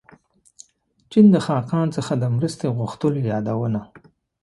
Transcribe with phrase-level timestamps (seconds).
[1.11, 3.81] چین د خاقان څخه د مرستې غوښتلو یادونه.